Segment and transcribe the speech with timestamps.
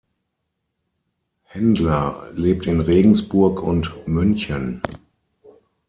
[1.43, 4.81] Händler lebt in Regensburg und München.